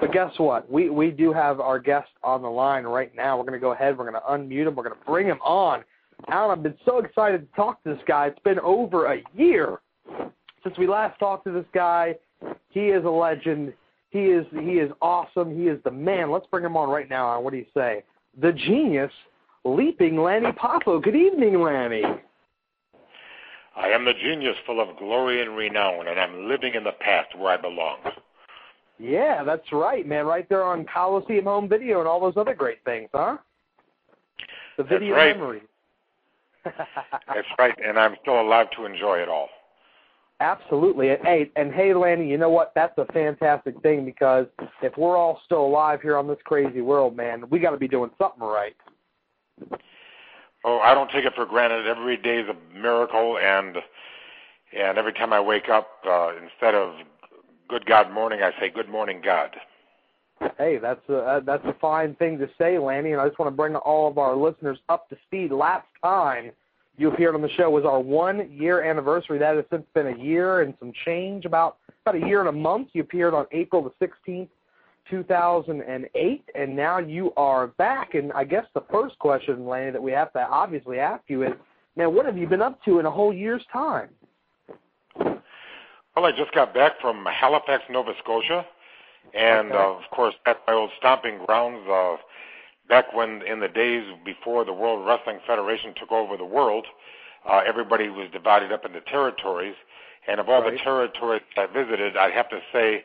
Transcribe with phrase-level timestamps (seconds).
[0.00, 0.70] But guess what?
[0.70, 3.36] We we do have our guest on the line right now.
[3.36, 3.96] We're going to go ahead.
[3.96, 4.74] We're going to unmute him.
[4.74, 5.84] We're going to bring him on.
[6.28, 8.26] Alan, I've been so excited to talk to this guy.
[8.26, 9.80] It's been over a year
[10.62, 12.16] since we last talked to this guy.
[12.70, 13.72] He is a legend.
[14.10, 15.56] He is he is awesome.
[15.56, 16.30] He is the man.
[16.30, 17.28] Let's bring him on right now.
[17.28, 17.44] Alan.
[17.44, 18.02] What do you say?
[18.40, 19.12] The genius,
[19.64, 21.02] leaping Lanny Poffo.
[21.02, 22.02] Good evening, Lanny.
[23.76, 27.36] I am the genius full of glory and renown, and I'm living in the past
[27.36, 27.98] where I belong.
[28.98, 30.26] Yeah, that's right, man.
[30.26, 33.38] Right there on Coliseum Home Video and all those other great things, huh?
[34.76, 35.36] The video that's right.
[35.36, 35.62] memories.
[36.64, 39.48] that's right, and I'm still alive to enjoy it all.
[40.40, 41.10] Absolutely.
[41.10, 42.72] And hey, and hey, Lanny, you know what?
[42.74, 44.46] That's a fantastic thing because
[44.82, 47.88] if we're all still alive here on this crazy world, man, we got to be
[47.88, 48.74] doing something right.
[50.64, 51.86] Oh, I don't take it for granted.
[51.86, 53.76] Every day is a miracle, and
[54.76, 56.94] and every time I wake up, uh, instead of
[57.68, 59.50] "Good God morning," I say "Good morning, God."
[60.58, 63.50] Hey, that's a uh, that's a fine thing to say, Lanny, and I just want
[63.50, 65.52] to bring all of our listeners up to speed.
[65.52, 66.50] Last time
[66.96, 69.38] you appeared on the show was our one year anniversary.
[69.38, 72.52] That has since been a year and some change, about about a year and a
[72.52, 72.88] month.
[72.92, 74.50] You appeared on April the sixteenth
[75.10, 78.14] 2008, and now you are back.
[78.14, 81.52] And I guess the first question, Lanny, that we have to obviously ask you is,
[81.96, 84.08] now what have you been up to in a whole year's time?
[86.16, 88.64] Well, I just got back from Halifax, Nova Scotia,
[89.34, 89.76] and okay.
[89.76, 91.80] uh, of course that's my old stomping grounds.
[91.90, 92.16] Uh,
[92.88, 96.86] back when, in the days before the World Wrestling Federation took over the world,
[97.50, 99.74] uh, everybody was divided up into territories,
[100.28, 100.74] and of all right.
[100.74, 103.02] the territories I visited, I'd have to say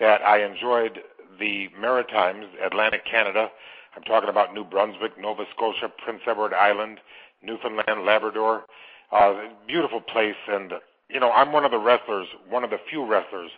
[0.00, 0.98] that I enjoyed
[1.38, 3.50] the Maritimes, Atlantic Canada.
[3.94, 6.98] I'm talking about New Brunswick, Nova Scotia, Prince Edward Island,
[7.40, 8.64] Newfoundland, Labrador.
[9.12, 9.34] Uh,
[9.66, 10.72] beautiful place, and
[11.08, 13.50] you know, I'm one of the wrestlers, one of the few wrestlers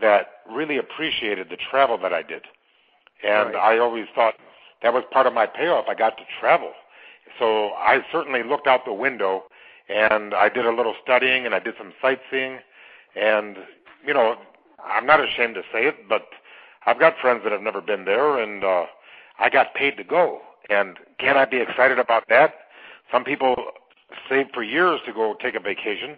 [0.00, 2.42] that really appreciated the travel that I did,
[3.22, 3.76] and right.
[3.76, 4.34] I always thought
[4.82, 5.86] that was part of my payoff.
[5.88, 6.72] I got to travel,
[7.38, 9.44] so I certainly looked out the window,
[9.88, 12.58] and I did a little studying, and I did some sightseeing,
[13.16, 13.56] and
[14.06, 14.36] you know,
[14.84, 16.26] I'm not ashamed to say it, but
[16.86, 18.86] I've got friends that have never been there, and uh,
[19.38, 20.40] I got paid to go.
[20.70, 22.54] And can I be excited about that?
[23.10, 23.56] Some people
[24.28, 26.16] save for years to go take a vacation,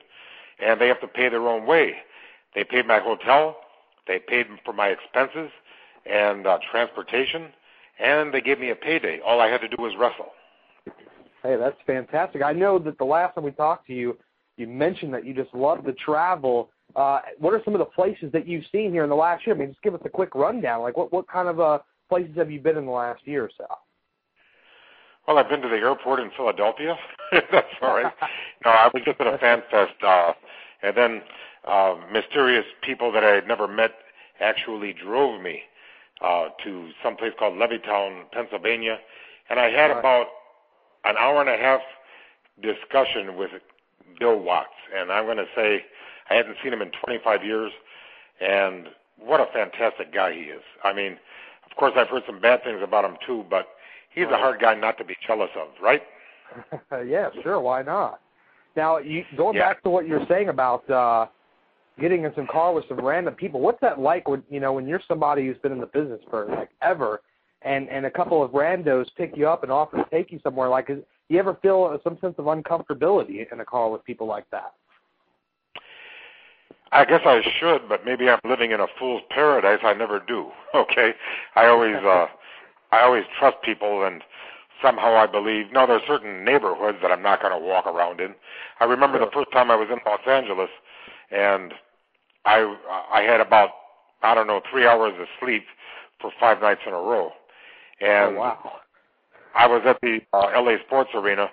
[0.63, 1.95] and they have to pay their own way.
[2.55, 3.57] They paid my hotel,
[4.07, 5.51] they paid for my expenses
[6.11, 7.49] and uh, transportation,
[7.99, 9.21] and they gave me a payday.
[9.25, 10.33] All I had to do was wrestle.
[11.43, 12.43] Hey, that's fantastic.
[12.43, 14.19] I know that the last time we talked to you,
[14.57, 18.33] you mentioned that you just love to travel uh, what are some of the places
[18.33, 19.55] that you've seen here in the last year?
[19.55, 20.83] I mean, just give us a quick rundown.
[20.83, 21.79] Like, what what kind of uh,
[22.09, 23.67] places have you been in the last year or so?
[25.31, 26.97] Well, I've been to the airport in Philadelphia.
[27.53, 28.13] That's all right.
[28.65, 30.33] no, I was just at a fan fest, uh,
[30.83, 31.23] and then
[31.69, 33.93] uh, mysterious people that I had never met
[34.41, 35.61] actually drove me
[36.21, 38.99] uh, to some place called Levittown, Pennsylvania,
[39.49, 40.27] and I had about
[41.05, 41.81] an hour and a half
[42.61, 43.53] discussion with
[44.19, 45.85] Bill Watts, and I'm going to say
[46.29, 47.71] I hadn't seen him in 25 years,
[48.41, 50.63] and what a fantastic guy he is.
[50.83, 51.19] I mean,
[51.71, 53.69] of course, I've heard some bad things about him too, but
[54.15, 56.03] he's a hard guy not to be jealous of, right?
[57.07, 57.61] yeah, sure.
[57.61, 58.21] Why not?
[58.77, 59.69] Now, you, going yeah.
[59.69, 61.27] back to what you're saying about uh,
[62.01, 64.87] getting in some car with some random people, what's that like when you know when
[64.87, 67.23] you're somebody who's been in the business for like ever,
[67.63, 70.69] and and a couple of randos pick you up and offer to take you somewhere?
[70.69, 74.49] Like, is, you ever feel some sense of uncomfortability in a car with people like
[74.51, 74.75] that?
[76.93, 79.79] I guess I should, but maybe I'm living in a fool's paradise.
[79.83, 80.51] I never do.
[80.73, 81.15] Okay,
[81.57, 82.27] I always, uh,
[82.93, 84.23] I always trust people, and
[84.83, 85.73] somehow I believe.
[85.73, 88.35] No, there are certain neighborhoods that I'm not going to walk around in.
[88.81, 89.27] I remember sure.
[89.27, 90.71] the first time I was in Los Angeles,
[91.31, 91.75] and
[92.45, 92.77] I,
[93.13, 93.71] I had about,
[94.23, 95.65] I don't know, three hours of sleep
[96.21, 97.33] for five nights in a row,
[98.01, 98.73] and oh, wow.
[99.55, 101.49] I was at the uh, LA Sports Arena,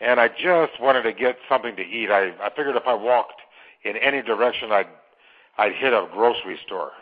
[0.00, 2.10] and I just wanted to get something to eat.
[2.10, 3.40] I, I figured if I walked
[3.84, 4.88] in any direction, I'd
[5.58, 6.92] I'd hit a grocery store,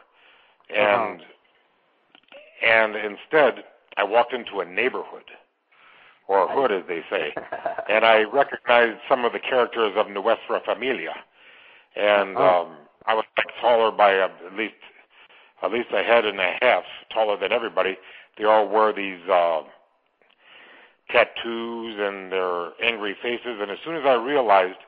[0.69, 2.67] and uh-huh.
[2.67, 3.65] and instead
[4.01, 5.25] I walked into a neighborhood,
[6.27, 7.35] or a hood as they say,
[7.91, 11.15] and I recognized some of the characters of Nuestra Familia,
[11.97, 12.63] and uh-huh.
[12.63, 14.75] um, I was like taller by uh, at least
[15.63, 17.99] at least a head and a half taller than everybody.
[18.39, 19.61] They all wore these uh,
[21.11, 24.79] tattoos and their angry faces, and as soon as I realized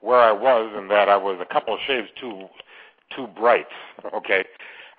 [0.00, 2.48] where I was and that I was a couple of shades too
[3.14, 3.68] too bright.
[4.14, 4.44] Okay,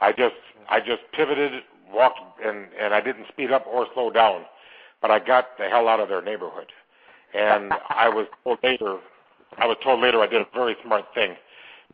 [0.02, 0.36] I just
[0.70, 1.64] I just pivoted,
[1.94, 4.46] walked, and and I didn't speed up or slow down,
[5.02, 6.68] but I got the hell out of their neighborhood.
[7.34, 8.98] And I was told later,
[9.58, 11.36] I was told later I did a very smart thing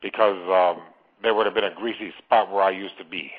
[0.02, 0.84] because um,
[1.22, 3.32] there would have been a greasy spot where I used to be.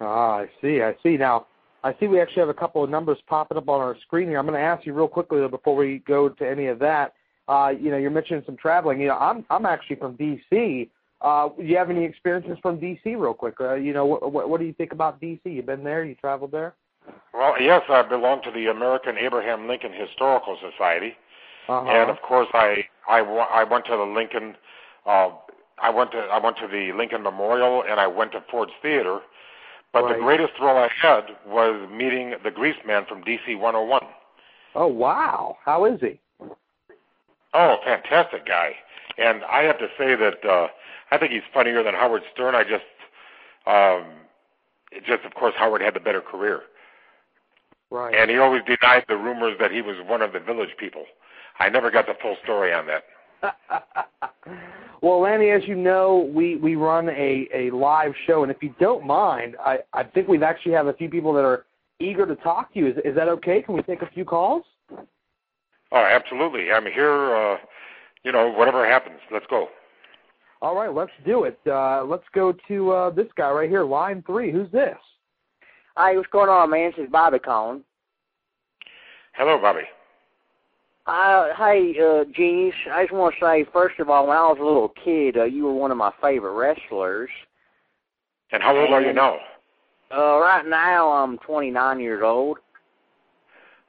[0.00, 0.82] Ah, I see.
[0.82, 1.16] I see.
[1.16, 1.46] Now,
[1.82, 4.38] I see we actually have a couple of numbers popping up on our screen here.
[4.38, 7.14] I'm going to ask you real quickly though, before we go to any of that.
[7.48, 9.00] Uh, you know, you're mentioning some traveling.
[9.00, 10.90] You know, I'm I'm actually from D.C.
[11.20, 13.14] Uh, do you have any experiences from D.C.
[13.14, 13.54] real quick?
[13.60, 15.48] Uh, you know, what, what what do you think about D.C.?
[15.48, 16.04] You've been there?
[16.04, 16.74] You traveled there?
[17.32, 21.14] Well, yes, I belong to the American Abraham Lincoln Historical Society,
[21.68, 21.88] uh-huh.
[21.88, 24.56] and of course, I I, I went to the Lincoln.
[25.06, 25.30] Uh,
[25.78, 29.20] I went to I went to the Lincoln Memorial, and I went to Ford's Theater.
[29.92, 30.16] But right.
[30.16, 34.02] the greatest thrill I had was meeting the Grease Man from DC 101.
[34.74, 35.56] Oh wow!
[35.64, 36.20] How is he?
[37.54, 38.72] Oh, fantastic guy.
[39.18, 40.68] And I have to say that uh,
[41.10, 42.54] I think he's funnier than Howard Stern.
[42.54, 42.84] I just,
[43.66, 44.04] um,
[45.06, 46.62] just of course, Howard had the better career.
[47.90, 48.14] Right.
[48.14, 51.04] And he always denied the rumors that he was one of the village people.
[51.58, 53.04] I never got the full story on that.
[55.02, 58.74] well, Lanny, as you know, we we run a a live show, and if you
[58.80, 61.64] don't mind, I I think we've actually have a few people that are
[62.00, 62.88] eager to talk to you.
[62.88, 63.62] Is is that okay?
[63.62, 64.64] Can we take a few calls?
[65.92, 66.72] Oh, absolutely.
[66.72, 67.36] I'm here.
[67.36, 67.56] Uh,
[68.24, 69.68] you know, whatever happens, let's go.
[70.62, 71.58] All right, let's do it.
[71.66, 74.50] Uh, let's go to uh, this guy right here, line three.
[74.50, 74.96] Who's this?
[75.96, 76.92] Hi, what's going on, man?
[76.96, 77.82] This is Bobby calling.
[79.34, 79.82] Hello, Bobby.
[81.06, 84.58] Uh, hey, uh, Genius, I just want to say, first of all, when I was
[84.60, 87.30] a little kid, uh, you were one of my favorite wrestlers.
[88.50, 89.38] And how old and, are you now?
[90.10, 92.58] Uh, right now, I'm 29 years old.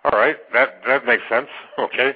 [0.03, 1.47] All right, that that makes sense.
[1.79, 2.13] Okay.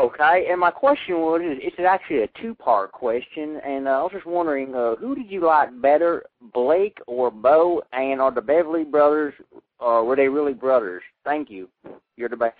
[0.00, 4.12] Okay, and my question was, is it's actually a two-part question, and uh, I was
[4.12, 6.24] just wondering, uh, who did you like better,
[6.54, 9.34] Blake or Beau, and are the Beverly brothers,
[9.80, 11.02] or uh, were they really brothers?
[11.24, 11.68] Thank you.
[12.16, 12.56] You're the best.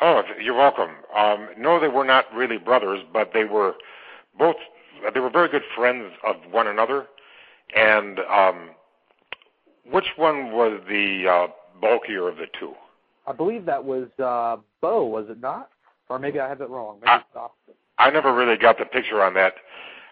[0.00, 0.90] Oh, you're welcome.
[1.16, 3.74] Um, no, they were not really brothers, but they were
[4.38, 4.56] both.
[5.12, 7.06] They were very good friends of one another.
[7.74, 8.70] And um,
[9.90, 12.74] which one was the uh, bulkier of the two?
[13.26, 15.70] I believe that was uh, Beau, was it not?
[16.08, 16.98] Or maybe I have it wrong.
[17.00, 17.48] Maybe I,
[17.98, 19.54] I never really got the picture on that.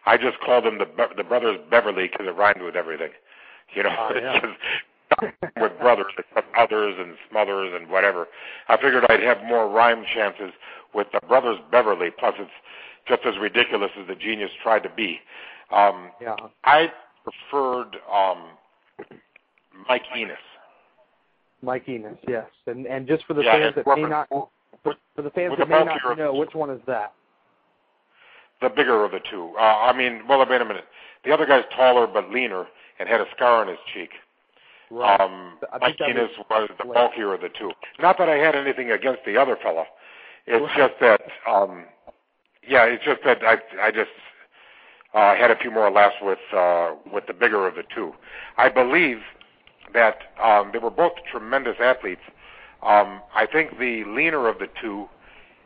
[0.07, 0.87] I just called them the
[1.17, 3.11] the brothers Beverly because it rhymed with everything.
[3.75, 4.41] You know, uh, yeah.
[4.41, 6.13] just with brothers,
[6.59, 8.27] others and smothers and whatever.
[8.69, 10.53] I figured I'd have more rhyme chances
[10.95, 12.11] with the brothers Beverly.
[12.19, 12.51] Plus, it's
[13.07, 15.21] just as ridiculous as the genius tried to be.
[15.71, 16.37] Um, yeah.
[16.65, 16.89] I
[17.23, 18.49] preferred um,
[19.89, 20.37] Mike Enos.
[21.63, 24.29] Mike Enos, yes, and and just for the yeah, fans that may not
[24.85, 27.13] for, for the fans that may not know, which one is that?
[28.61, 29.53] The bigger of the two.
[29.59, 30.85] Uh, I mean, well, wait a minute.
[31.25, 32.67] The other guy's taller but leaner
[33.01, 34.11] and had a scar on his cheek.
[34.91, 35.21] Right.
[35.21, 37.73] Um, Mike Enos was, was the bulkier of the two.
[37.99, 39.85] Not that I had anything against the other fella.
[40.47, 40.77] It's right.
[40.77, 41.87] just that, um,
[42.67, 44.11] yeah, it's just that I I just
[45.15, 48.13] uh, had a few more laughs with uh, with the bigger of the two.
[48.59, 49.19] I believe
[49.95, 52.21] that um, they were both tremendous athletes.
[52.85, 55.09] Um, I think the leaner of the two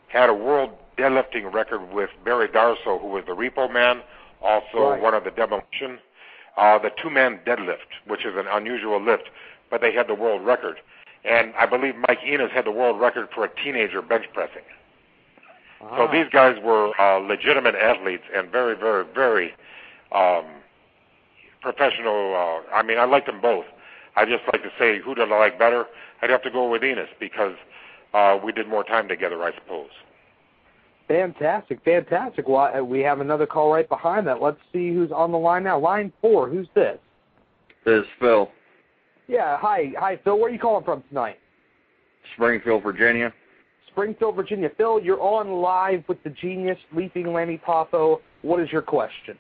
[0.08, 4.02] had a world deadlifting record with Barry Darsow, who was the repo man,
[4.42, 5.02] also right.
[5.02, 5.98] one of the demolition.
[6.56, 9.30] Uh, the two-man deadlift, which is an unusual lift,
[9.70, 10.78] but they had the world record.
[11.24, 14.62] And I believe Mike Enos had the world record for a teenager bench pressing.
[15.80, 15.96] Ah.
[15.96, 19.52] So these guys were uh, legitimate athletes and very, very, very
[20.10, 20.46] um,
[21.62, 22.34] professional.
[22.34, 23.66] Uh, I mean, I liked them both.
[24.18, 25.86] I just like to say who did I like better.
[26.20, 27.54] I'd have to go with Enos because
[28.12, 29.90] uh, we did more time together, I suppose.
[31.06, 32.48] Fantastic, fantastic.
[32.48, 34.42] Well, we have another call right behind that.
[34.42, 35.78] Let's see who's on the line now.
[35.78, 36.48] Line four.
[36.48, 36.98] Who's this?
[37.84, 38.50] This is Phil.
[39.28, 39.56] Yeah.
[39.60, 40.36] Hi, hi, Phil.
[40.36, 41.38] Where are you calling from tonight?
[42.34, 43.32] Springfield, Virginia.
[43.86, 44.68] Springfield, Virginia.
[44.76, 48.18] Phil, you're on live with the genius Leaping Lanny Poffo.
[48.42, 49.38] What is your question?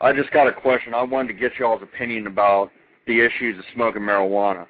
[0.00, 0.94] I just got a question.
[0.94, 2.70] I wanted to get y'all's opinion about
[3.06, 4.66] the issues of smoking marijuana.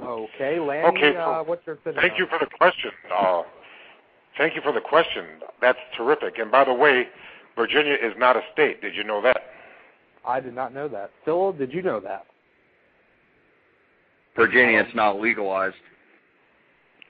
[0.00, 2.00] Okay, Lanny, okay, uh, what's your opinion?
[2.00, 2.90] Thank you for the question.
[3.14, 3.42] Uh,
[4.38, 5.24] thank you for the question.
[5.60, 6.38] That's terrific.
[6.38, 7.06] And by the way,
[7.56, 8.80] Virginia is not a state.
[8.80, 9.42] Did you know that?
[10.26, 11.10] I did not know that.
[11.24, 12.24] Phil, did you know that?
[14.36, 15.76] Virginia, it's not legalized.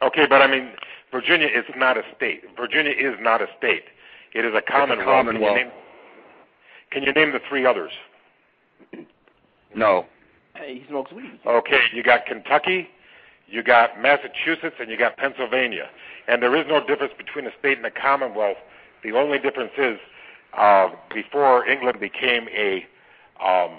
[0.03, 0.71] Okay, but I mean,
[1.13, 2.43] Virginia is not a state.
[2.57, 3.85] Virginia is not a state.
[4.35, 5.01] It is a commonwealth.
[5.01, 5.57] A commonwealth.
[5.57, 5.73] Can, you name,
[6.91, 7.93] can you name the three others?
[9.75, 10.07] No.
[10.65, 11.39] He smokes weed.
[11.47, 12.89] Okay, you got Kentucky,
[13.47, 15.89] you got Massachusetts, and you got Pennsylvania.
[16.29, 18.59] And there is no difference between a state and a commonwealth.
[19.03, 19.99] The only difference is
[20.57, 22.85] uh, before England became a
[23.45, 23.71] um,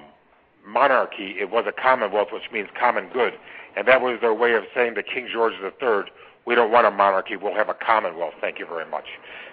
[0.66, 3.34] monarchy, it was a commonwealth, which means common good.
[3.76, 6.12] And that was their way of saying to King George III,
[6.46, 8.34] we don't want a monarchy, we'll have a commonwealth.
[8.42, 9.06] Thank you very much.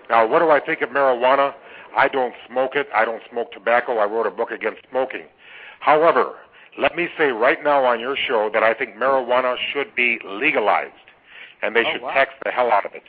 [0.08, 1.54] Now, what do I think of marijuana?
[1.96, 2.88] I don't smoke it.
[2.94, 3.98] I don't smoke tobacco.
[3.98, 5.26] I wrote a book against smoking.
[5.80, 6.34] However,
[6.78, 10.92] let me say right now on your show that I think marijuana should be legalized,
[11.62, 12.12] and they Oh, should wow.
[12.12, 13.04] tax the hell out of it.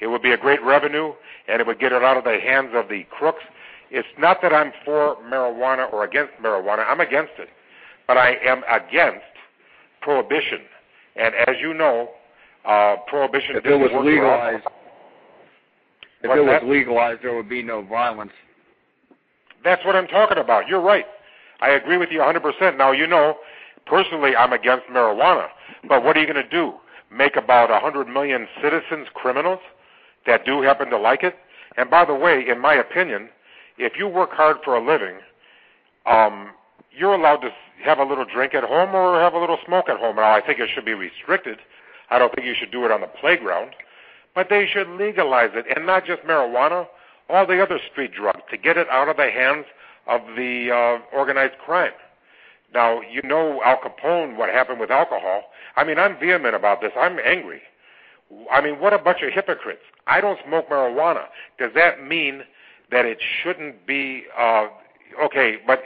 [0.00, 1.12] It would be a great revenue,
[1.48, 3.44] and it would get it out of the hands of the crooks.
[3.90, 6.84] It's not that I'm for marijuana or against marijuana.
[6.88, 7.48] I'm against it,
[8.06, 9.24] but I am against
[10.00, 10.62] prohibition.
[11.16, 12.10] And as you know,
[12.64, 14.66] uh, prohibition If it didn't was work for legalized,
[16.22, 16.66] if What's it was that?
[16.66, 18.32] legalized, there would be no violence.
[19.62, 20.66] That's what I'm talking about.
[20.68, 21.06] You're right.
[21.60, 22.76] I agree with you 100%.
[22.76, 23.36] Now, you know,
[23.86, 25.48] personally, I'm against marijuana.
[25.88, 26.74] But what are you going to do?
[27.10, 29.60] Make about 100 million citizens criminals
[30.26, 31.36] that do happen to like it?
[31.76, 33.28] And by the way, in my opinion,
[33.78, 35.16] if you work hard for a living,
[36.06, 36.50] um,
[36.92, 37.50] you're allowed to
[37.84, 40.16] have a little drink at home or have a little smoke at home.
[40.16, 41.58] Now, I think it should be restricted.
[42.10, 43.72] I don't think you should do it on the playground.
[44.34, 46.86] But they should legalize it, and not just marijuana,
[47.28, 49.66] all the other street drugs, to get it out of the hands
[50.06, 51.92] of the uh, organized crime.
[52.72, 55.44] Now, you know Al Capone, what happened with alcohol.
[55.76, 56.92] I mean, I'm vehement about this.
[56.96, 57.62] I'm angry.
[58.50, 59.82] I mean, what a bunch of hypocrites.
[60.06, 61.26] I don't smoke marijuana.
[61.58, 62.42] Does that mean
[62.90, 64.66] that it shouldn't be, uh,
[65.22, 65.82] okay, but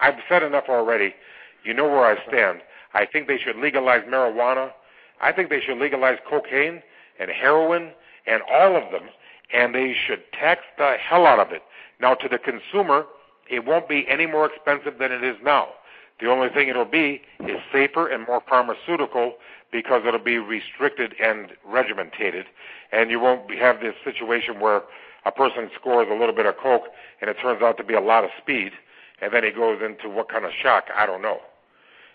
[0.00, 1.14] I've said enough already.
[1.64, 2.60] You know where I stand.
[2.92, 4.70] I think they should legalize marijuana.
[5.20, 6.82] I think they should legalize cocaine
[7.18, 7.92] and heroin
[8.26, 9.08] and all of them,
[9.52, 11.62] and they should tax the hell out of it.
[12.00, 13.06] Now, to the consumer,
[13.50, 15.68] it won't be any more expensive than it is now.
[16.20, 19.34] The only thing it'll be is safer and more pharmaceutical
[19.72, 22.44] because it'll be restricted and regimentated,
[22.92, 24.82] and you won't have this situation where
[25.26, 26.84] a person scores a little bit of coke
[27.20, 28.72] and it turns out to be a lot of speed,
[29.20, 31.38] and then he goes into what kind of shock, I don't know.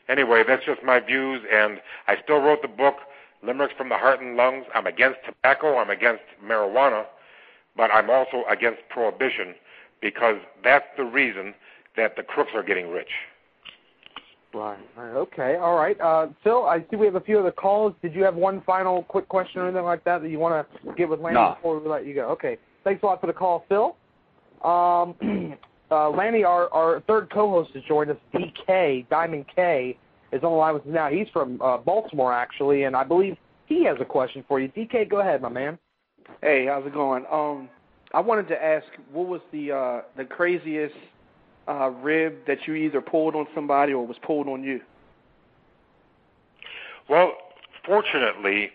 [0.07, 2.95] Anyway, that's just my views, and I still wrote the book,
[3.43, 4.65] Limericks from the Heart and Lungs.
[4.74, 7.05] I'm against tobacco, I'm against marijuana,
[7.75, 9.55] but I'm also against prohibition
[10.01, 11.53] because that's the reason
[11.95, 13.09] that the crooks are getting rich.
[14.53, 14.79] Right.
[14.97, 15.11] right.
[15.11, 15.57] Okay.
[15.57, 15.99] All right.
[16.01, 17.93] Uh, Phil, I see we have a few other calls.
[18.01, 20.93] Did you have one final quick question or anything like that that you want to
[20.93, 21.55] get with Lanny No.
[21.55, 22.29] before we let you go?
[22.29, 22.57] Okay.
[22.83, 23.95] Thanks a lot for the call, Phil.
[24.63, 25.15] Um,
[25.91, 28.17] uh, Lanny, our, our third co-host has joined us.
[28.33, 29.97] DK Diamond K
[30.31, 31.09] is on the line with us now.
[31.09, 33.37] He's from uh, Baltimore actually, and I believe
[33.67, 34.69] he has a question for you.
[34.69, 35.77] DK, go ahead, my man.
[36.41, 37.25] Hey, how's it going?
[37.31, 37.69] Um,
[38.13, 40.95] I wanted to ask, what was the uh, the craziest
[41.67, 44.81] uh, rib that you either pulled on somebody or was pulled on you?
[47.07, 47.33] Well,
[47.85, 48.71] fortunately,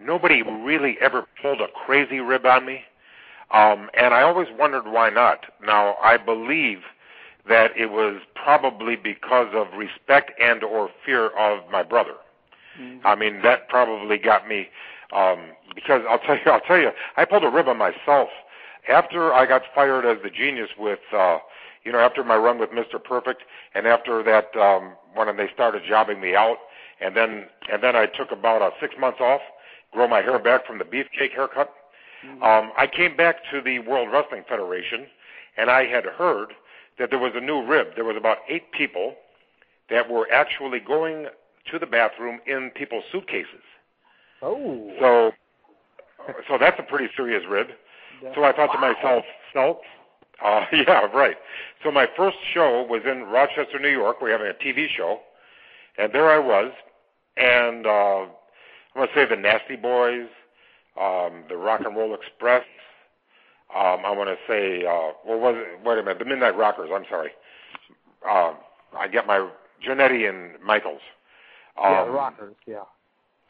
[0.00, 2.82] nobody really ever pulled a crazy rib on me,
[3.52, 5.44] um, and I always wondered why not.
[5.64, 6.78] Now, I believe
[7.48, 12.14] that it was probably because of respect and or fear of my brother.
[13.04, 14.68] I mean, that probably got me
[15.12, 18.30] um, because I'll tell you, I'll tell you, I pulled a rib on myself
[18.88, 21.38] after I got fired as the genius with, uh,
[21.84, 23.02] you know, after my run with Mr.
[23.02, 23.42] Perfect,
[23.74, 26.58] and after that um, when they started jobbing me out,
[27.00, 29.40] and then and then I took about uh, six months off,
[29.92, 31.72] grow my hair back from the beefcake haircut.
[32.42, 35.06] Um, I came back to the World Wrestling Federation,
[35.58, 36.54] and I had heard
[36.98, 37.88] that there was a new rib.
[37.96, 39.14] There was about eight people
[39.90, 41.26] that were actually going
[41.70, 43.62] to the bathroom in people's suitcases.
[44.42, 44.90] Oh.
[45.00, 45.32] So,
[46.48, 47.68] so that's a pretty serious rib.
[48.34, 49.80] So I thought to myself, so,
[50.44, 51.36] uh, yeah, right.
[51.82, 54.20] So my first show was in Rochester, New York.
[54.20, 55.20] We're having a TV show,
[55.98, 56.72] and there I was,
[57.36, 58.28] and uh, I'm
[58.94, 60.28] gonna say the Nasty Boys,
[61.00, 62.64] um, the Rock and Roll Express.
[63.74, 65.84] Um, I want to say, uh, what was it?
[65.84, 66.90] Wait a minute, the Midnight Rockers.
[66.92, 67.30] I'm sorry.
[68.28, 68.54] Uh,
[68.96, 69.50] I get my
[69.84, 71.00] Jannetty and Michaels.
[71.82, 72.54] Um, yeah, the Rockers.
[72.66, 72.84] Yeah.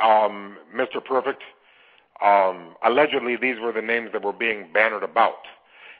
[0.00, 1.04] um, Mr.
[1.04, 1.42] Perfect.
[2.22, 5.46] Um, allegedly, these were the names that were being bannered about,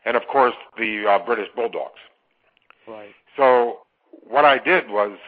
[0.04, 2.00] and of course, the uh, British Bulldogs.
[2.87, 3.11] Right.
[3.37, 3.78] So,
[4.28, 5.18] what I did was,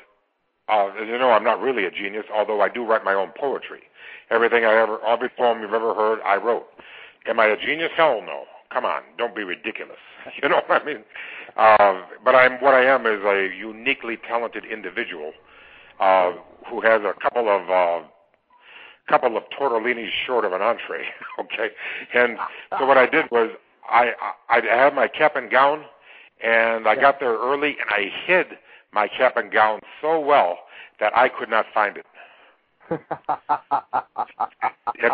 [0.69, 3.33] uh, as you know, I'm not really a genius, although I do write my own
[3.39, 3.83] poetry.
[4.31, 6.67] Everything I ever, every poem you've ever heard, I wrote.
[7.27, 7.91] Am I a genius?
[7.97, 8.45] Hell no.
[8.73, 9.99] Come on, don't be ridiculous.
[10.43, 11.05] You know what I mean?
[11.57, 15.33] Uh, but I'm what I am is a uniquely talented individual
[16.01, 16.33] uh,
[16.69, 18.07] who has a couple of uh,
[19.09, 21.05] couple of tortellinis short of an entree.
[21.41, 21.71] okay,
[22.15, 22.39] and
[22.79, 23.51] so what I did was
[23.89, 24.13] I
[24.49, 25.85] I, I had my cap and gown,
[26.43, 28.47] and I got there early, and I hid
[28.93, 30.59] my cap and gown so well
[31.01, 32.07] that I could not find it.
[32.89, 33.01] Have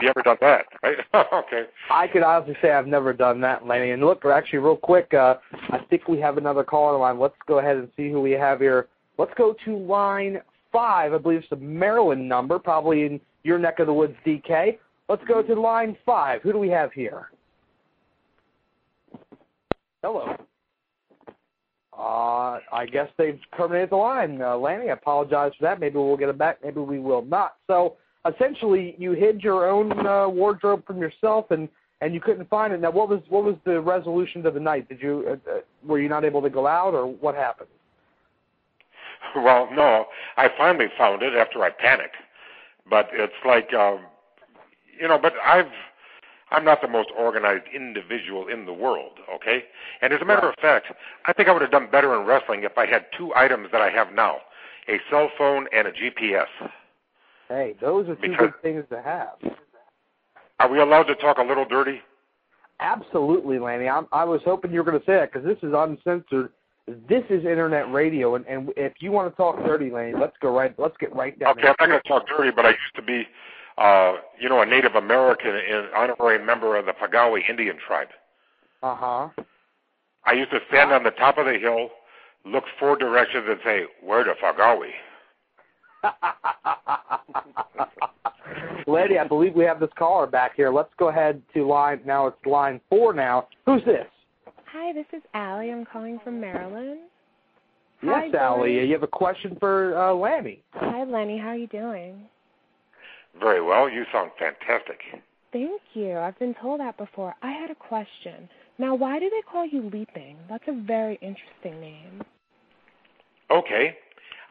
[0.02, 0.66] you ever done that?
[0.82, 0.99] Right?
[1.14, 1.64] okay.
[1.90, 3.92] I could honestly say I've never done that, Lanny.
[3.92, 5.37] And look, actually, real quick, uh,
[5.70, 7.18] I think we have another call on the line.
[7.18, 8.88] Let's go ahead and see who we have here.
[9.18, 11.12] Let's go to line five.
[11.12, 14.78] I believe it's the Maryland number, probably in your neck of the woods, DK.
[15.08, 16.42] Let's go to line five.
[16.42, 17.30] Who do we have here?
[20.02, 20.37] Hello.
[21.96, 24.40] Uh, I guess they've terminated the line.
[24.40, 25.78] Uh, Lanny, I apologize for that.
[25.78, 26.58] Maybe we'll get it back.
[26.64, 27.56] Maybe we will not.
[27.66, 27.96] So
[28.28, 31.68] essentially, you hid your own uh, wardrobe from yourself, and
[32.00, 32.80] and you couldn't find it.
[32.80, 34.88] Now, what was what was the resolution to the night?
[34.88, 37.68] Did you uh, uh, were you not able to go out, or what happened?
[39.37, 40.06] Well, no,
[40.37, 42.16] I finally found it after I panicked.
[42.88, 44.00] But it's like, um,
[45.00, 45.66] you know, but I've
[46.50, 49.64] I'm not the most organized individual in the world, okay?
[50.02, 50.86] And as a matter of fact,
[51.24, 53.80] I think I would have done better in wrestling if I had two items that
[53.80, 54.36] I have now
[54.88, 56.46] a cell phone and a GPS.
[57.48, 59.36] Hey, those are two Because- good things to have.
[60.60, 62.02] Are we allowed to talk a little dirty?
[62.80, 63.88] Absolutely, Lanny.
[63.88, 66.50] I'm, I was hoping you were going to say that because this is uncensored.
[66.86, 70.52] This is internet radio, and, and if you want to talk dirty, Lanny, let's go
[70.54, 70.74] right.
[70.78, 71.52] Let's get right down.
[71.52, 73.22] Okay, I'm not going to talk dirty, but I used to be,
[73.78, 78.08] uh, you know, a Native American and honorary member of the Pagawi Indian tribe.
[78.82, 79.28] Uh huh.
[80.26, 81.90] I used to stand on the top of the hill,
[82.44, 84.90] look four directions, and say, "Where to Fagawi?"
[88.88, 90.72] Lady, I believe we have this caller back here.
[90.72, 92.00] Let's go ahead to line.
[92.04, 93.12] Now it's line four.
[93.12, 94.08] Now, who's this?
[94.72, 95.70] Hi, this is Allie.
[95.70, 97.00] I'm calling from Maryland.
[98.00, 98.30] Hi, Allie.
[98.30, 98.86] Dory.
[98.86, 100.62] You have a question for uh, Lanny.
[100.72, 101.36] Hi, Lenny.
[101.36, 102.22] How are you doing?
[103.38, 103.90] Very well.
[103.90, 105.00] You sound fantastic.
[105.52, 106.16] Thank you.
[106.16, 107.34] I've been told that before.
[107.42, 108.48] I had a question.
[108.78, 110.38] Now, why do they call you Leaping?
[110.48, 112.22] That's a very interesting name.
[113.50, 113.96] Okay,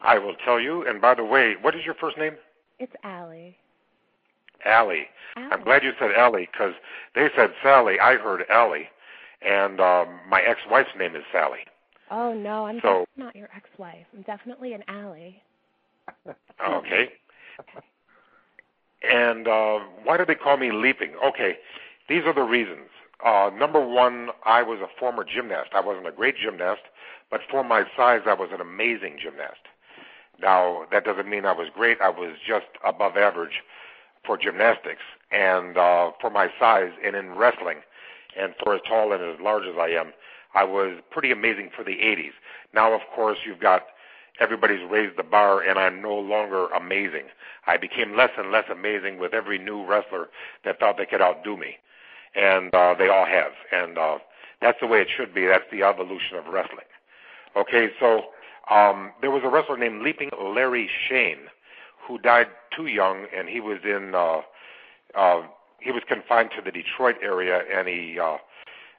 [0.03, 0.87] I will tell you.
[0.87, 2.33] And by the way, what is your first name?
[2.77, 3.57] It's Allie.
[4.65, 5.07] Allie.
[5.35, 5.51] Allie.
[5.51, 6.73] I'm glad you said Allie because
[7.15, 7.99] they said Sally.
[7.99, 8.87] I heard Allie,
[9.41, 11.59] and um, my ex-wife's name is Sally.
[12.09, 14.05] Oh no, I'm So- not your ex-wife.
[14.15, 15.41] I'm definitely an Allie.
[16.67, 17.09] Okay.
[19.09, 21.13] And uh, why do they call me leaping?
[21.25, 21.57] Okay,
[22.07, 22.89] these are the reasons.
[23.25, 25.71] Uh, number one, I was a former gymnast.
[25.73, 26.81] I wasn't a great gymnast,
[27.31, 29.61] but for my size, I was an amazing gymnast.
[30.39, 31.99] Now, that doesn't mean I was great.
[32.01, 33.61] I was just above average
[34.25, 35.01] for gymnastics
[35.31, 37.77] and uh, for my size and in wrestling
[38.39, 40.13] and for as tall and as large as I am,
[40.53, 42.33] I was pretty amazing for the 80s.
[42.73, 43.83] Now, of course, you've got
[44.39, 47.25] everybody's raised the bar and I'm no longer amazing.
[47.67, 50.29] I became less and less amazing with every new wrestler
[50.65, 51.77] that thought they could outdo me.
[52.35, 53.51] And uh, they all have.
[53.71, 54.17] And uh,
[54.61, 55.47] that's the way it should be.
[55.47, 56.85] That's the evolution of wrestling.
[57.55, 58.27] Okay, so
[58.69, 61.49] um, there was a wrestler named Leaping Larry Shane
[62.07, 64.41] who died too young, and he was in uh,
[65.15, 65.41] uh,
[65.81, 68.37] he was confined to the Detroit area, and he uh,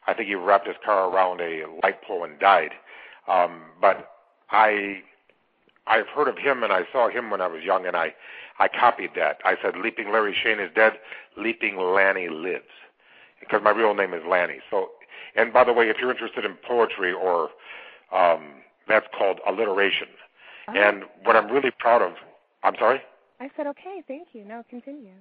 [0.07, 2.73] I think he wrapped his car around a light pole and died.
[3.29, 4.11] Um, but
[4.51, 5.03] I
[5.87, 8.14] I've heard of him, and I saw him when I was young, and I
[8.59, 9.38] I copied that.
[9.45, 10.95] I said, "Leaping Larry Shane is dead.
[11.37, 12.64] Leaping Lanny lives,"
[13.40, 14.59] because my real name is Lanny.
[14.71, 14.90] So,
[15.37, 17.51] and by the way, if you're interested in poetry or
[18.12, 20.09] um, that's called alliteration.
[20.68, 22.12] Oh, And what I'm really proud of,
[22.62, 23.01] I'm sorry.
[23.40, 24.03] I said okay.
[24.07, 24.45] Thank you.
[24.45, 25.14] Now continue.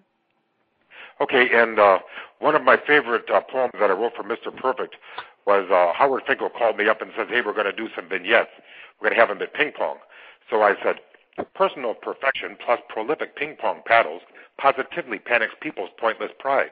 [1.21, 1.99] Okay, and uh,
[2.39, 4.55] one of my favorite uh, poems that I wrote for Mr.
[4.55, 4.95] Perfect
[5.45, 8.09] was uh, Howard Finkel called me up and says, "Hey, we're going to do some
[8.09, 8.49] vignettes.
[8.99, 9.97] We're going to have them at ping pong."
[10.49, 10.95] So I said,
[11.53, 14.23] "Personal perfection plus prolific ping pong paddles
[14.57, 16.71] positively panics people's pointless pride.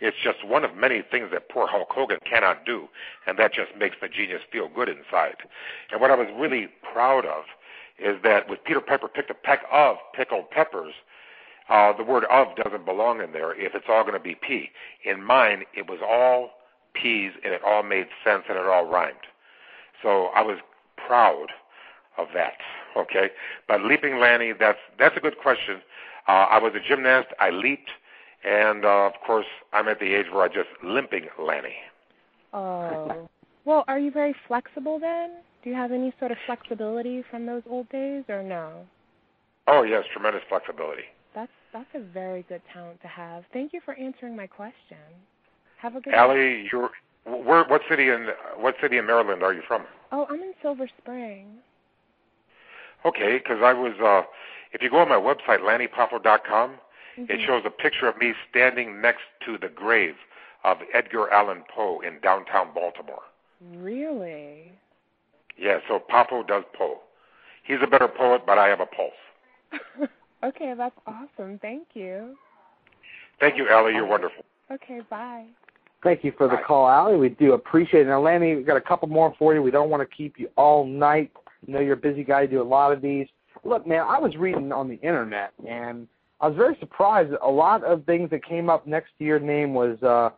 [0.00, 2.88] It's just one of many things that poor Hulk Hogan cannot do,
[3.26, 5.36] and that just makes the genius feel good inside."
[5.90, 7.44] And what I was really proud of
[7.98, 10.92] is that with Peter Piper picked a peck of pickled peppers,
[11.68, 14.70] uh, the word of doesn't belong in there if it's all going to be P.
[15.04, 16.50] In mine, it was all
[16.94, 19.16] P's and it all made sense and it all rhymed.
[20.02, 20.58] So I was
[21.06, 21.46] proud
[22.18, 22.54] of that.
[22.96, 23.30] Okay,
[23.68, 25.82] but leaping Lanny, that's that's a good question.
[26.28, 27.28] Uh, I was a gymnast.
[27.38, 27.90] I leaped,
[28.42, 31.76] and uh, of course, I'm at the age where I just limping Lanny.
[32.54, 33.28] Oh.
[33.66, 35.32] Well, are you very flexible then?
[35.62, 38.86] Do you have any sort of flexibility from those old days, or no?
[39.66, 41.02] Oh yes, tremendous flexibility.
[41.36, 43.44] That's that's a very good talent to have.
[43.52, 44.96] Thank you for answering my question.
[45.82, 46.90] Have a good Allie, you're
[47.26, 47.64] where?
[47.64, 49.84] What city in what city in Maryland are you from?
[50.10, 51.58] Oh, I'm in Silver Spring.
[53.04, 53.92] Okay, because I was.
[54.02, 54.26] Uh,
[54.72, 56.80] if you go on my website, LannyPoffo.com,
[57.18, 57.46] it Mhm.
[57.46, 60.16] shows a picture of me standing next to the grave
[60.64, 63.22] of Edgar Allan Poe in downtown Baltimore.
[63.60, 64.72] Really?
[65.56, 67.00] Yeah, so Poffo does Poe.
[67.62, 70.10] He's a better poet, but I have a pulse.
[70.46, 71.58] okay, that's awesome.
[71.60, 72.36] Thank you.
[73.40, 73.94] Thank you, Allie.
[73.94, 74.44] You're wonderful.
[74.72, 75.44] Okay, bye.
[76.02, 76.64] Thank you for the Right.
[76.64, 77.16] call, Allie.
[77.16, 78.10] We do appreciate it.
[78.10, 79.62] Now, Lanny, we've got a couple more for you.
[79.62, 81.30] We don't want to keep you all night.
[81.66, 82.42] I know you're a busy guy.
[82.42, 83.26] You do a lot of these.
[83.64, 86.06] Look, man, I was reading on the internet, and
[86.40, 87.32] I was very surprised.
[87.32, 90.30] that A lot of things that came up next to your name was uh,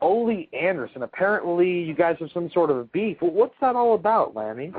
[0.00, 1.02] Ole Anderson.
[1.02, 3.18] Apparently, you guys have some sort of a beef.
[3.20, 4.72] Well, what's that all about, Lanny?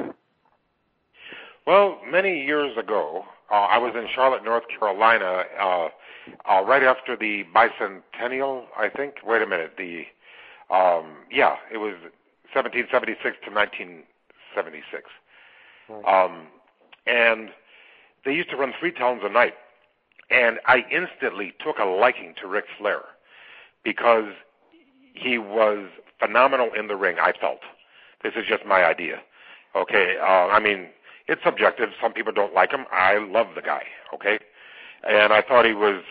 [1.66, 5.90] Well, many years ago, uh, I was in Charlotte, North Carolina, uh,
[6.50, 9.16] uh, right after the bicentennial, I think.
[9.24, 10.06] Wait a minute, the
[10.74, 11.94] um, yeah, it was
[12.54, 15.04] 1776 to 1976,
[15.88, 16.26] Right.
[16.26, 16.48] um,
[17.06, 17.50] and
[18.26, 19.54] they used to run three towns a night,
[20.32, 23.02] and I instantly took a liking to Ric Flair
[23.84, 24.32] because
[25.14, 27.18] he was phenomenal in the ring.
[27.22, 27.60] I felt
[28.24, 29.20] this is just my idea.
[29.76, 30.88] Okay, uh, I mean
[31.28, 31.90] it's subjective.
[32.02, 32.86] Some people don't like him.
[32.92, 33.84] I love the guy.
[34.14, 34.40] Okay,
[35.08, 36.04] and I thought he was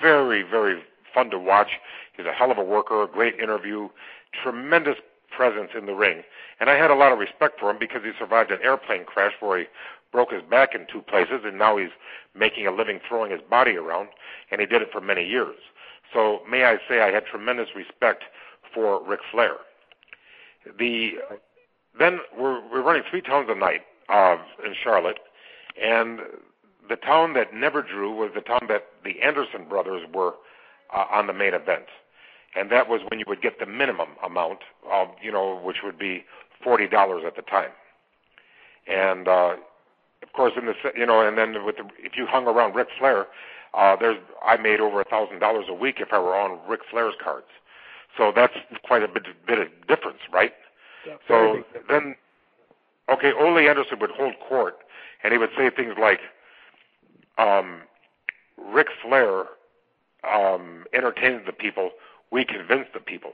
[0.00, 1.68] very, very fun to watch.
[2.16, 3.88] He's a hell of a worker, a great interview,
[4.42, 4.96] tremendous
[5.34, 6.22] presence in the ring,
[6.58, 9.32] and I had a lot of respect for him because he survived an airplane crash
[9.40, 9.64] where he
[10.12, 11.90] broke his back in two places, and now he's
[12.34, 14.08] making a living throwing his body around,
[14.50, 15.56] and he did it for many years.
[16.12, 18.24] So may I say I had tremendous respect
[18.74, 19.54] for Ric Flair.
[20.78, 21.12] The
[21.98, 25.18] then we're we're running three towns a night uh, in Charlotte,
[25.80, 26.20] and
[26.88, 30.34] the town that never drew was the town that the Anderson brothers were
[30.94, 31.84] uh, on the main event,
[32.56, 35.98] and that was when you would get the minimum amount of you know which would
[35.98, 36.24] be
[36.62, 37.70] forty dollars at the time,
[38.86, 39.54] and uh,
[40.22, 42.88] of course in the you know and then with the, if you hung around Ric
[42.98, 43.26] Flair,
[43.74, 46.80] uh, there's I made over a thousand dollars a week if I were on Ric
[46.90, 47.46] Flair's cards,
[48.16, 50.52] so that's quite a bit bit of difference, right?
[51.28, 52.16] Very So then,
[53.10, 54.78] okay, Ole Anderson would hold court,
[55.22, 56.20] and he would say things like,
[57.38, 57.82] um,
[58.56, 59.44] "Ric Flair
[60.24, 61.90] um, entertains the people.
[62.30, 63.32] We convince the people."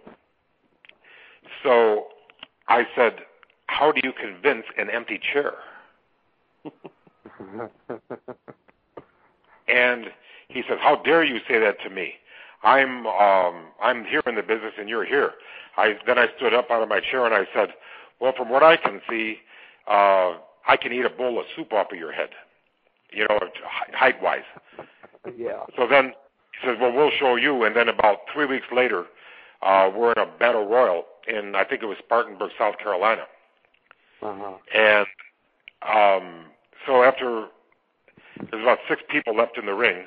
[1.63, 2.09] So
[2.69, 3.25] I said,
[3.67, 5.55] "How do you convince an empty chair?"
[9.69, 10.13] And
[10.49, 12.15] he said, "How dare you say that to me?
[12.63, 15.33] I'm um, I'm here in the business, and you're here."
[15.77, 17.75] I then I stood up out of my chair and I said,
[18.21, 19.39] "Well, from what I can see,
[19.87, 22.31] uh, I can eat a bowl of soup off of your head,
[23.11, 23.39] you know,
[23.93, 24.43] height wise."
[25.37, 25.65] yeah.
[25.77, 26.13] So then
[26.61, 29.07] he says, "Well, we'll show you." And then about three weeks later,
[29.63, 33.23] uh, we're in a battle royal in I think it was Spartanburg, South Carolina.
[34.23, 34.55] Uh-huh.
[34.75, 35.07] And
[35.83, 36.47] um,
[36.87, 37.47] so after
[38.51, 40.05] there's about six people left in the ring,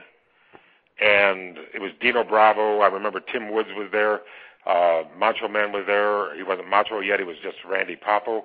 [1.02, 2.80] and it was Dino Bravo.
[2.80, 4.22] I remember Tim Woods was there.
[4.66, 6.36] Uh, Macho Man was there.
[6.36, 7.20] He wasn't Macho yet.
[7.20, 8.44] He was just Randy Poffo,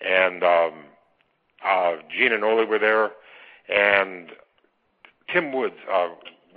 [0.00, 0.72] and um,
[1.64, 3.10] uh, Gene and Ole were there,
[3.68, 4.30] and
[5.32, 6.08] Tim Woods uh,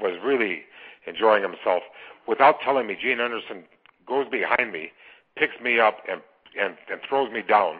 [0.01, 0.63] was really
[1.07, 1.83] enjoying himself.
[2.27, 3.63] Without telling me, Gene Anderson
[4.07, 4.91] goes behind me,
[5.35, 6.21] picks me up, and
[6.59, 7.79] and, and throws me down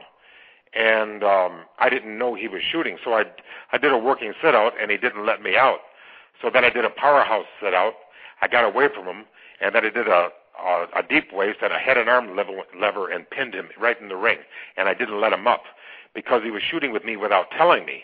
[0.73, 2.97] and um, I didn't know he was shooting.
[3.03, 3.23] So I
[3.71, 5.79] I did a working sit out, and he didn't let me out.
[6.41, 7.93] So then I did a powerhouse sit out.
[8.41, 9.25] I got away from him,
[9.61, 10.29] and then I did a
[10.65, 13.99] a, a deep waist and a head and arm level, lever and pinned him right
[13.99, 14.39] in the ring.
[14.77, 15.63] And I didn't let him up
[16.13, 18.03] because he was shooting with me without telling me.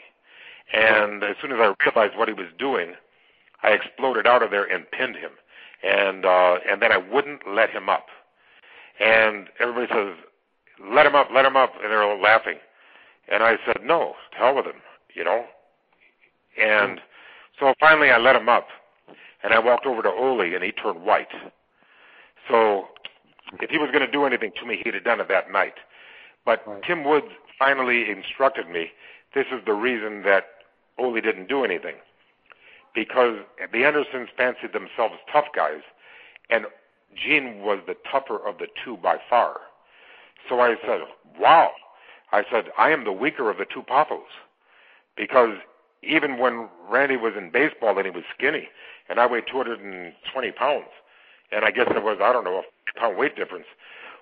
[0.74, 2.94] And as soon as I realized what he was doing,
[3.63, 5.32] I exploded out of there and pinned him.
[5.84, 8.08] And uh, and then I wouldn't let him up.
[9.00, 10.15] And everybody says,
[10.91, 12.58] let him up, let him up, and they're all laughing.
[13.32, 14.82] And I said, no, to hell with him,
[15.13, 15.46] you know.
[16.62, 17.00] And
[17.60, 18.68] so finally I let him up,
[19.44, 21.28] and I walked over to Ole, and he turned white.
[22.49, 22.88] So
[23.60, 25.75] if he was going to do anything to me, he'd have done it that night.
[26.45, 26.84] But Right.
[26.84, 27.27] Tim Woods
[27.58, 28.91] finally instructed me,
[29.34, 30.45] this is the reason that
[30.97, 31.95] Ole didn't do anything.
[32.93, 33.39] Because
[33.73, 35.81] the Andersons fancied themselves tough guys,
[36.49, 36.65] and
[37.15, 39.62] Gene was the tougher of the two by far.
[40.47, 41.01] So I said,
[41.39, 41.71] wow.
[42.31, 44.23] I said, I am the weaker of the two Poffos.
[45.17, 45.58] Because
[46.03, 48.69] even when Randy was in baseball and he was skinny,
[49.10, 50.86] and I weighed 220 pounds,
[51.51, 53.65] and I guess there was, I don't know, a pound weight difference,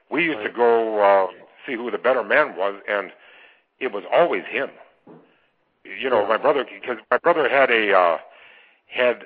[0.10, 1.28] we used to go uh,
[1.66, 3.12] see who the better man was, and
[3.80, 4.70] it was always him.
[5.84, 8.18] You know, my brother, because my brother had a, uh,
[8.88, 9.26] had,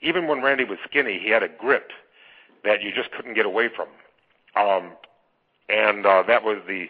[0.00, 1.90] even when Randy was skinny, he had a grip
[2.64, 3.88] that you just couldn't get away from.
[4.56, 4.92] Um,
[5.68, 6.86] and uh, that was the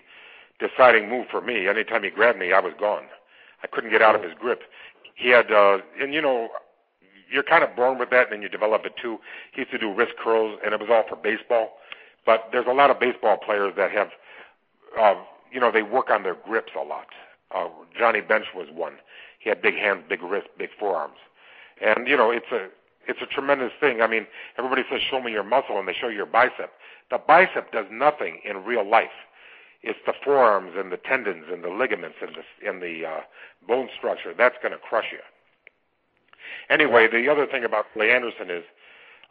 [0.59, 1.69] deciding move for me.
[1.69, 3.05] Anytime he grabbed me, I was gone.
[3.63, 4.63] I couldn't get out of his grip.
[5.15, 6.49] He had, uh, and you know,
[7.33, 9.19] you're kind of born with that, and then you develop it too.
[9.53, 11.79] He used to do wrist curls, and it was all for baseball.
[12.25, 14.09] But there's a lot of baseball players that have,
[15.01, 15.15] uh,
[15.51, 17.07] you know, they work on their grips a lot.
[17.55, 17.69] Uh,
[17.99, 18.95] Johnny Bench was one.
[19.39, 21.17] He had big hands, big wrists, big forearms,
[21.85, 22.69] and you know, it's a
[23.07, 24.01] it's a tremendous thing.
[24.01, 26.71] I mean, everybody says, "Show me your muscle," and they show you your bicep.
[27.11, 29.11] The bicep does nothing in real life.
[29.83, 33.21] It's the forearms and the tendons and the ligaments and the and the uh,
[33.67, 35.19] bone structure that's going to crush you.
[36.71, 38.65] Anyway, the other thing about Clay Anderson is,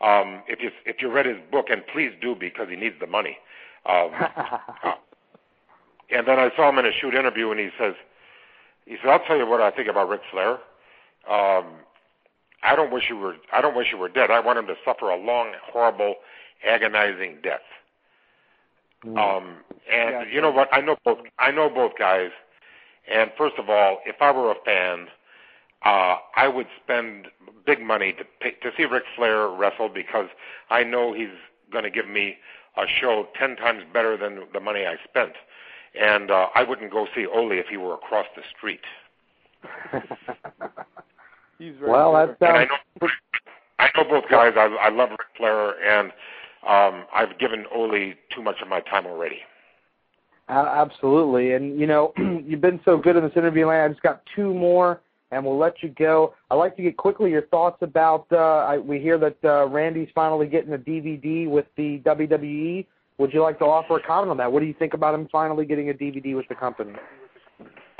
[0.01, 3.07] um, if you if you read his book, and please do because he needs the
[3.07, 3.37] money.
[3.85, 4.11] Um,
[4.83, 4.93] uh,
[6.11, 7.93] and then I saw him in a shoot interview, and he says,
[8.85, 10.53] He said, "I'll tell you what I think about Ric Flair.
[11.29, 11.65] Um,
[12.63, 13.35] I don't wish you were.
[13.53, 14.31] I don't wish you were dead.
[14.31, 16.15] I want him to suffer a long, horrible,
[16.65, 17.61] agonizing death."
[19.05, 19.17] Mm.
[19.17, 19.55] Um,
[19.91, 20.69] and Yeah, you know what?
[20.71, 21.19] I know both.
[21.39, 22.31] I know both guys.
[23.11, 25.07] And first of all, if I were a fan,
[25.83, 27.27] uh, I would spend
[27.65, 30.27] big money to pay, to see Ric Flair wrestle because
[30.69, 31.29] I know he's
[31.71, 32.37] going to give me
[32.77, 35.33] a show ten times better than the money I spent.
[35.99, 38.79] And uh, I wouldn't go see Ole if he were across the street.
[41.59, 42.37] He's very well, clever.
[42.39, 43.07] that And I sounds know,
[43.77, 44.53] I know both guys.
[44.55, 46.11] I, I love Ric Flair, and
[46.67, 49.39] um, I've given Ole too much of my time already.
[50.49, 51.53] A- Absolutely.
[51.53, 52.13] And, you know,
[52.45, 53.83] you've been so good in this interview, Land.
[53.83, 56.33] I just got two more, and we'll let you go.
[56.49, 60.09] I'd like to get quickly your thoughts about, uh, I, we hear that uh, Randy's
[60.13, 62.85] finally getting a DVD with the WWE.
[63.17, 64.51] Would you like to offer a comment on that?
[64.51, 66.93] What do you think about him finally getting a DVD with the company?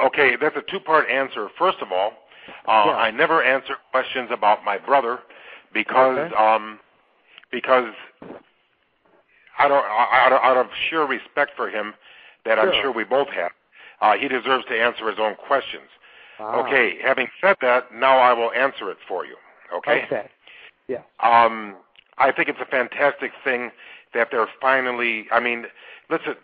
[0.04, 1.48] Okay, that's a two-part answer.
[1.58, 2.14] First of all,
[2.68, 2.96] uh, Yeah.
[2.96, 5.20] I never answer questions about my brother
[5.74, 6.36] because Okay.
[6.36, 6.80] um,
[7.52, 7.94] because
[9.60, 11.94] out of, out of out of sheer respect for him
[12.46, 12.82] that I'm Sure.
[12.82, 13.52] sure we both have,
[14.02, 15.88] uh, he deserves to answer his own questions.
[16.42, 19.36] Ah, Okay, having said that, now I will answer it for you.
[19.76, 20.04] Okay.
[20.06, 20.30] Okay.
[20.88, 21.04] Yeah.
[21.22, 21.76] Um,
[22.18, 23.72] I think it's a fantastic thing
[24.14, 25.28] that they're finally.
[25.32, 25.66] I mean,
[26.10, 26.36] listen.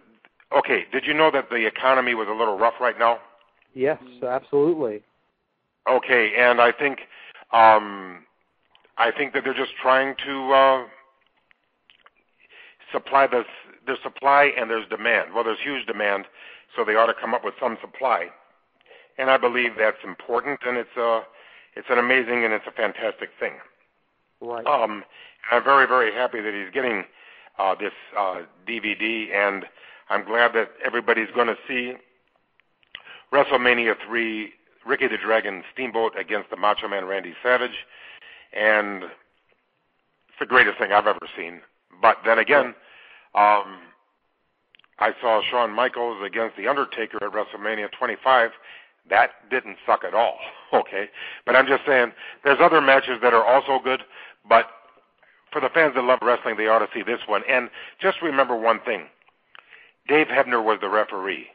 [0.55, 3.19] Okay, did you know that the economy was a little rough right now?
[3.73, 5.03] Yes, absolutely.
[5.89, 6.99] Okay, and I think
[7.51, 8.23] um,
[8.97, 10.85] I think that they're just trying to uh,
[12.91, 13.43] supply the
[13.85, 15.33] there's supply and there's demand.
[15.33, 16.25] Well, there's huge demand,
[16.75, 18.27] so they ought to come up with some supply,
[19.17, 21.21] and I believe that's important, and it's a
[21.75, 23.53] it's an amazing and it's a fantastic thing.
[24.41, 24.65] Right.
[24.65, 25.03] Um,
[25.51, 27.03] I'm very very happy that he's getting
[27.57, 29.65] uh, this uh, DVD, and
[30.09, 31.93] I'm glad that everybody's going to see
[33.33, 34.53] WrestleMania three
[34.85, 37.85] Ricky the Dragon Steamboat against the Macho Man Randy Savage,
[38.53, 41.61] and it's the greatest thing I've ever seen.
[42.01, 42.67] But then again,
[43.35, 43.79] um,
[44.99, 48.51] I saw Shawn Michaels against The Undertaker at WrestleMania 25.
[49.09, 50.37] That didn't suck at all,
[50.73, 51.09] okay?
[51.45, 52.11] But I'm just saying,
[52.43, 54.01] there's other matches that are also good,
[54.47, 54.67] but
[55.51, 57.41] for the fans that love wrestling, they ought to see this one.
[57.49, 57.69] And
[58.01, 59.05] just remember one thing
[60.07, 61.47] Dave Hebner was the referee.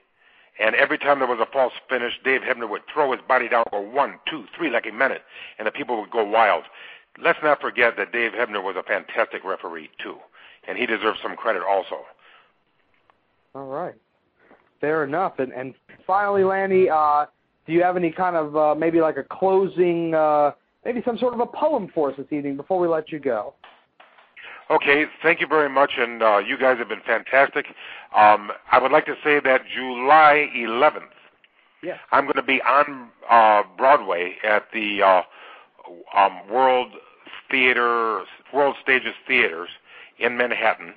[0.60, 3.64] And every time there was a false finish, Dave Hebner would throw his body down,
[3.70, 5.22] go one, two, three, like a minute,
[5.58, 6.64] and the people would go wild.
[7.18, 10.16] Let's not forget that Dave Hebner was a fantastic referee too,
[10.68, 12.04] and he deserves some credit also.
[13.54, 13.94] All right.
[14.80, 15.38] Fair enough.
[15.38, 15.74] And and
[16.06, 17.26] finally, Lanny, uh,
[17.66, 20.52] do you have any kind of uh, maybe like a closing, uh,
[20.84, 23.54] maybe some sort of a poem for us this evening before we let you go?
[24.70, 27.66] Okay, thank you very much, and uh, you guys have been fantastic.
[28.16, 31.10] Um, I would like to say that July 11th,
[31.82, 31.98] Yes.
[32.12, 35.22] I'm going to be on uh, Broadway at the uh,
[36.16, 36.92] um, World
[37.50, 38.22] Theater,
[38.54, 39.68] World Stages Theaters
[40.18, 40.94] in Manhattan,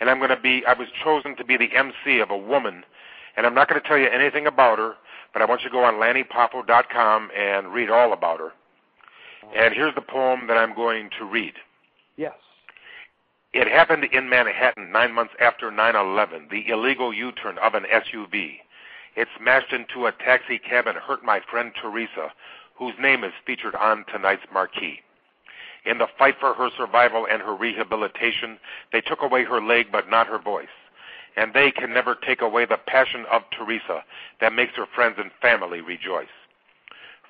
[0.00, 0.64] and I'm going to be.
[0.66, 2.84] I was chosen to be the MC of a woman,
[3.36, 4.94] and I'm not going to tell you anything about her,
[5.34, 8.52] but I want you to go on LannyPoffo.com and read all about her.
[9.54, 11.54] And here's the poem that I'm going to read.
[12.16, 12.32] Yes.
[13.52, 18.60] It happened in Manhattan nine months after 9-11, the illegal U-turn of an SUV.
[19.16, 22.32] It smashed into a taxi cab and hurt my friend Teresa,
[22.76, 25.00] whose name is featured on tonight's marquee.
[25.84, 28.58] In the fight for her survival and her rehabilitation,
[28.92, 30.66] they took away her leg but not her voice.
[31.36, 34.04] And they can never take away the passion of Teresa
[34.40, 36.26] that makes her friends and family rejoice.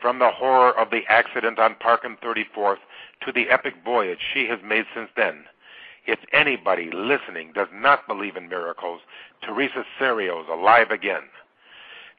[0.01, 2.79] From the horror of the accident on Park and 34th
[3.25, 5.45] to the epic voyage she has made since then,
[6.07, 9.01] if anybody listening does not believe in miracles,
[9.43, 11.23] Teresa Serio's alive again.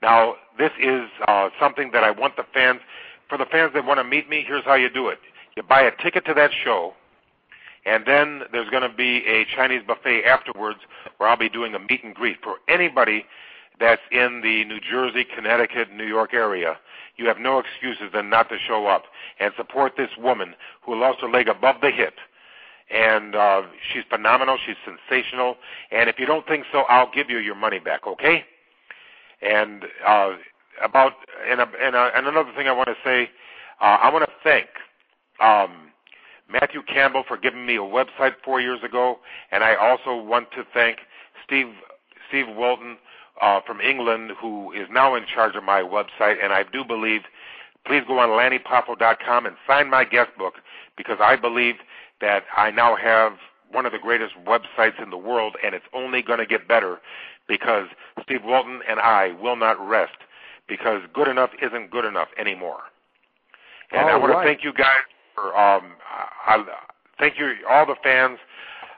[0.02, 2.80] Now, this is uh, something that I want the fans,
[3.30, 5.20] for the fans that want to meet me, here's how you do it.
[5.56, 6.94] You buy a ticket to that show,
[7.86, 10.80] and then there's going to be a Chinese buffet afterwards
[11.18, 13.26] where I'll be doing a meet and greet for anybody
[13.80, 16.78] that's in the New Jersey, Connecticut, New York area.
[17.18, 19.04] You have no excuses then not to show up
[19.40, 22.16] and support this woman who lost her leg above the hip
[22.90, 24.58] and uh, she's phenomenal.
[24.66, 25.58] She's sensational.
[25.92, 28.06] And if you don't think so, I'll give you your money back.
[28.06, 28.46] Okay?
[29.42, 30.34] And uh,
[30.84, 31.14] about
[31.50, 33.30] and and, uh, and another thing I want to say,
[33.82, 34.68] uh, I want to thank
[35.42, 35.85] um,
[36.52, 39.20] Matthew Campbell for giving me a website four years ago,
[39.52, 41.00] and I also want to thank
[41.46, 41.68] Steve
[42.28, 42.98] Steve Walton
[43.42, 46.44] uh, from England, who is now in charge of my website.
[46.44, 47.22] And I do believe,
[47.86, 50.56] please go on LannyPoffo.com and sign my guest book
[50.98, 51.76] because I believe
[52.22, 53.34] that I now have
[53.72, 57.00] one of the greatest websites in the world, and it's only going to get better
[57.48, 57.88] because
[58.24, 60.18] Steve Walton and I will not rest
[60.68, 62.84] because good enough isn't good enough anymore.
[63.92, 64.44] And All I want right.
[64.44, 65.04] to thank you guys
[65.38, 66.66] um, I, I
[67.20, 68.40] thank you all the fans.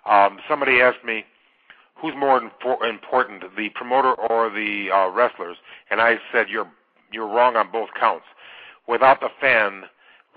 [0.06, 1.26] Um, somebody asked me
[1.96, 5.58] who's more infor- important, the promoter or the uh, wrestlers,
[5.90, 6.70] and I said you're
[7.12, 8.26] you're wrong on both counts.
[8.88, 9.84] Without the fan,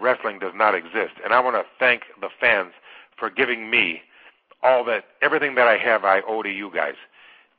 [0.00, 1.14] wrestling does not exist.
[1.24, 2.72] And I want to thank the fans
[3.18, 4.02] for giving me
[4.62, 6.94] all that everything that I have I owe to you guys.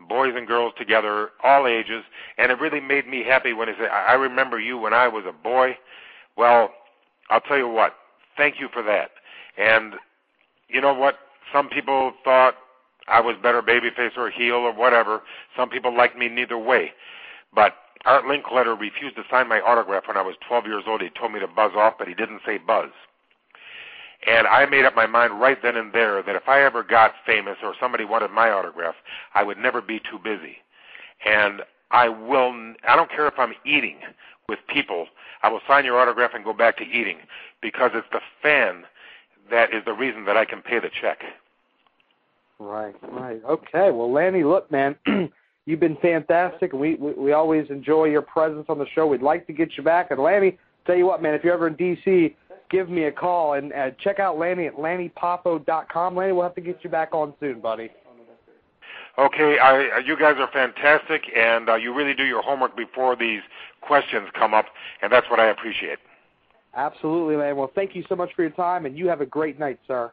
[0.07, 2.03] Boys and girls together, all ages,
[2.37, 5.25] and it really made me happy when they said, I remember you when I was
[5.27, 5.77] a boy.
[6.35, 6.71] Well,
[7.29, 7.93] I'll tell you what,
[8.37, 9.11] thank you for that.
[9.57, 9.95] And
[10.67, 11.15] you know what?
[11.53, 12.55] Some people thought
[13.07, 15.21] I was better babyface or heel or whatever.
[15.57, 16.91] Some people liked me neither way.
[17.53, 17.73] But
[18.05, 21.01] Art Linkletter refused to sign my autograph when I was 12 years old.
[21.01, 22.89] He told me to buzz off, but he didn't say buzz.
[24.27, 27.13] And I made up my mind right then and there that if I ever got
[27.25, 28.95] famous or somebody wanted my autograph,
[29.33, 30.57] I would never be too busy.
[31.25, 32.53] And I will,
[32.87, 33.97] I don't care if I'm eating
[34.49, 35.07] with people,
[35.43, 37.17] I will sign your autograph and go back to eating
[37.61, 38.83] because it's the fan
[39.49, 41.19] that is the reason that I can pay the check.
[42.59, 43.41] Right, right.
[43.43, 43.89] Okay.
[43.91, 44.95] Well, Lanny, look, man,
[45.65, 49.07] you've been fantastic, we, we we always enjoy your presence on the show.
[49.07, 50.11] We'd like to get you back.
[50.11, 52.35] And Lanny, tell you what, man, if you're ever in D.C.,
[52.69, 56.15] give me a call and uh, check out Lanny at LannyPoffo.com.
[56.15, 57.89] Lanny, we'll have to get you back on soon, buddy.
[59.17, 63.41] Okay, I, you guys are fantastic, and uh, you really do your homework before these
[63.81, 64.65] questions come up,
[65.01, 65.99] and that's what I appreciate.
[66.75, 67.57] Absolutely, man.
[67.57, 70.11] Well, thank you so much for your time, and you have a great night, sir.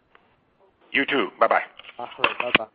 [0.93, 1.29] You too.
[1.39, 1.63] Bye bye.
[1.99, 2.67] All right, bye-bye.